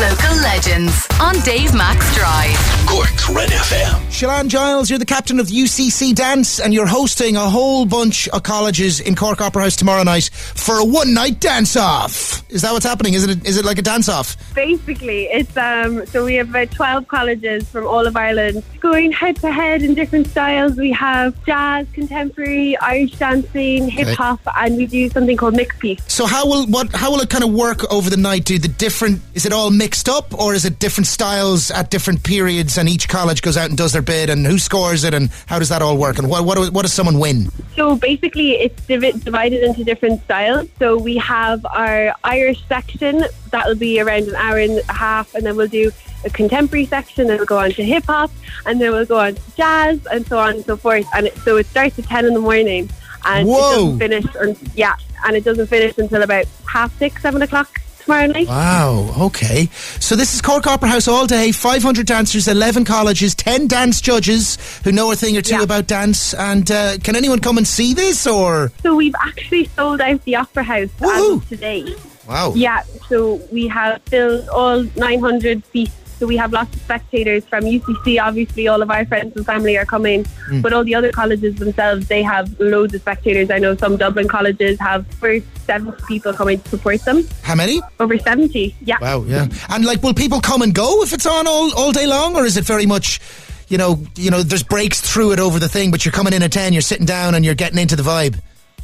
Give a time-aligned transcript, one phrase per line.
[0.00, 2.86] Local legends on Dave Mac's Drive.
[2.86, 3.94] Cork's Red FM.
[4.10, 8.42] Shilane Giles, you're the captain of UCC Dance, and you're hosting a whole bunch of
[8.42, 12.44] colleges in Cork Opera House tomorrow night for a one night dance off.
[12.50, 13.14] Is that what's happening?
[13.14, 14.36] Is it, is it like a dance off?
[14.54, 16.04] Basically, it's um.
[16.06, 19.94] So we have about twelve colleges from all of Ireland going head to head in
[19.94, 20.76] different styles.
[20.76, 26.00] We have jazz, contemporary, Irish dancing, hip hop, and we do something called mix piece.
[26.06, 28.44] So how will what how will it kind of work over the night?
[28.44, 32.22] Do the different is it all mixed up or is it different styles at different
[32.22, 35.30] periods and each college goes out and does their bid and who scores it and
[35.46, 37.50] how does that all work and what what, what does someone win?
[37.76, 40.68] So basically, it's divi- divided into different styles.
[40.78, 45.34] So we have our Irish section that will be around an hour and a half,
[45.34, 45.92] and then we'll do
[46.24, 48.30] a contemporary section, then we'll go on to hip hop,
[48.64, 51.06] and then we'll go on to jazz, and so on and so forth.
[51.14, 52.90] And it, so it starts at ten in the morning,
[53.24, 53.56] and Whoa.
[53.56, 54.36] it doesn't finish.
[54.36, 58.46] Un- yeah, and it doesn't finish until about half six, seven o'clock tomorrow night.
[58.46, 59.66] Wow, okay.
[60.00, 64.58] So this is Cork Opera House all day, 500 dancers, 11 colleges, 10 dance judges
[64.84, 65.62] who know a thing or two Yeah.
[65.62, 66.32] about dance.
[66.34, 68.70] And uh, can anyone come and see this or?
[68.82, 71.94] So we've actually sold out the Opera House as of today.
[72.28, 72.52] Wow.
[72.56, 75.92] Yeah, so we have filled all 900 seats.
[76.18, 78.18] So we have lots of spectators from UCC.
[78.20, 80.60] Obviously, all of our friends and family are coming, Hmm.
[80.62, 83.50] but all the other colleges themselves, they have loads of spectators.
[83.50, 87.26] I know some Dublin colleges have first 70 people coming to support them.
[87.42, 87.82] How many?
[88.00, 88.96] Over 70, yeah.
[89.00, 89.48] Wow, yeah.
[89.68, 92.44] And like, will people come and go if it's on all, all day long, or
[92.46, 93.20] is it very much,
[93.68, 96.42] you know, you know, there's breaks through it over the thing, but you're coming in
[96.42, 98.40] at ten, you're sitting down, and you're getting into the vibe.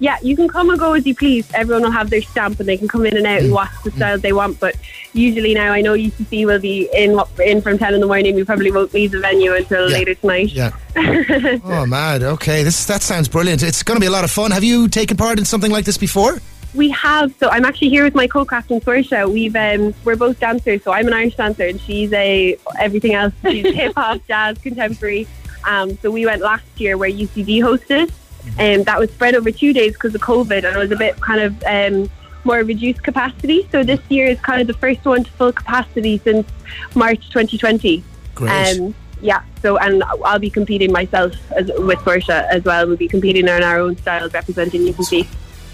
[0.00, 1.48] Yeah, you can come and go as you please.
[1.54, 3.44] Everyone will have their stamp and they can come in and out Mm.
[3.44, 4.58] and watch the style they want.
[4.58, 4.74] But
[5.12, 8.34] usually now, I know UCC will be in in from 10 in the morning.
[8.34, 9.96] We probably won't leave the venue until Yeah.
[9.96, 10.50] later tonight.
[10.52, 10.72] Yeah.
[11.64, 12.22] oh, mad.
[12.22, 13.62] Okay, this that sounds brilliant.
[13.62, 14.50] It's going to be a lot of fun.
[14.50, 16.40] Have you taken part in something like this before?
[16.74, 17.32] We have.
[17.38, 19.32] So I'm actually here with my co-captain Saoirse.
[19.32, 20.82] We've um, we're both dancers.
[20.82, 23.32] So I'm an Irish dancer and she's a everything else.
[23.48, 25.28] She's hip hop, jazz, contemporary.
[25.64, 28.10] Um, so we went last year where UCD hosted,
[28.58, 31.20] and that was spread over two days because of COVID, and it was a bit
[31.20, 32.10] kind of um,
[32.44, 33.68] more reduced capacity.
[33.72, 36.48] So this year is kind of the first one to full capacity since
[36.94, 38.04] March 2020.
[38.34, 38.78] Great.
[38.80, 39.42] Um, yeah.
[39.62, 42.86] So and I'll be competing myself as, with Saoirse as well.
[42.86, 45.26] We'll be competing in our own styles representing UCC.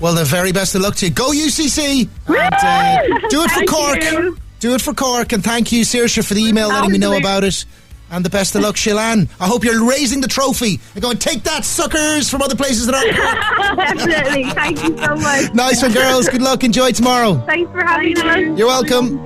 [0.00, 1.12] Well, the very best of luck to you.
[1.12, 2.08] Go UCC!
[2.26, 4.02] And, uh, do it for Cork.
[4.02, 4.36] you.
[4.60, 5.32] Do it for Cork.
[5.32, 7.64] And thank you, Saoirse, for the email letting me know about it.
[8.10, 9.28] And the best of luck, Shilane.
[9.40, 12.94] I hope you're raising the trophy and going, take that, suckers, from other places that
[12.94, 13.76] aren't Cork.
[13.98, 14.44] Definitely.
[14.50, 15.52] Thank you so much.
[15.54, 16.28] nice one, girls.
[16.28, 16.62] Good luck.
[16.62, 17.34] Enjoy tomorrow.
[17.46, 18.58] Thanks for having us.
[18.58, 19.16] You're welcome.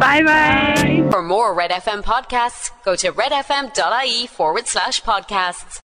[0.00, 1.06] Bye bye.
[1.10, 5.78] For more Red FM podcasts, go to redfm.ie forward slash podcasts.